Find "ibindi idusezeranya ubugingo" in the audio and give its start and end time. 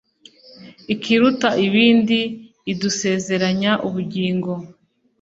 1.67-4.51